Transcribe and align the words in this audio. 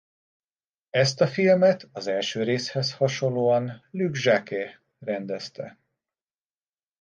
Ezt 0.89 1.21
a 1.21 1.27
filmet 1.27 1.89
az 1.91 2.07
első 2.07 2.43
részhez 2.43 2.93
hasonlóan 2.93 3.85
Luc 3.91 4.23
Jacquet 4.23 4.81
rendezte. 4.99 5.77